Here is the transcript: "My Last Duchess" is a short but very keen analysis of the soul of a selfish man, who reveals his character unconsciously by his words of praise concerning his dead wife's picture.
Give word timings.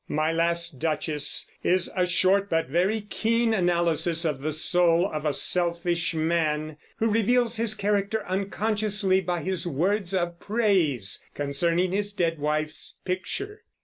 "My 0.09 0.31
Last 0.31 0.79
Duchess" 0.79 1.47
is 1.63 1.91
a 1.95 2.07
short 2.07 2.49
but 2.49 2.67
very 2.69 3.01
keen 3.01 3.53
analysis 3.53 4.25
of 4.25 4.41
the 4.41 4.51
soul 4.51 5.05
of 5.05 5.25
a 5.27 5.31
selfish 5.31 6.15
man, 6.15 6.77
who 6.97 7.07
reveals 7.11 7.57
his 7.57 7.75
character 7.75 8.25
unconsciously 8.25 9.21
by 9.21 9.43
his 9.43 9.67
words 9.67 10.15
of 10.15 10.39
praise 10.39 11.23
concerning 11.35 11.91
his 11.91 12.13
dead 12.13 12.39
wife's 12.39 12.95
picture. 13.05 13.61